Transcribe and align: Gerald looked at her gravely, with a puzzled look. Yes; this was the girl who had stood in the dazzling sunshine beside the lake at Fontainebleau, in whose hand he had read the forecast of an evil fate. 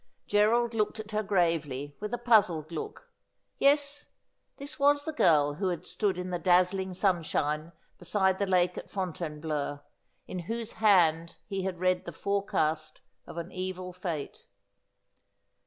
Gerald 0.25 0.73
looked 0.73 0.99
at 0.99 1.11
her 1.11 1.21
gravely, 1.21 1.95
with 1.99 2.11
a 2.11 2.17
puzzled 2.17 2.71
look. 2.71 3.11
Yes; 3.59 4.07
this 4.57 4.79
was 4.79 5.03
the 5.03 5.13
girl 5.13 5.53
who 5.53 5.67
had 5.67 5.85
stood 5.85 6.17
in 6.17 6.31
the 6.31 6.39
dazzling 6.39 6.95
sunshine 6.95 7.71
beside 7.99 8.39
the 8.39 8.47
lake 8.47 8.79
at 8.79 8.89
Fontainebleau, 8.89 9.81
in 10.25 10.39
whose 10.49 10.71
hand 10.71 11.37
he 11.45 11.65
had 11.65 11.79
read 11.79 12.05
the 12.05 12.11
forecast 12.11 13.01
of 13.27 13.37
an 13.37 13.51
evil 13.51 13.93
fate. 13.93 14.47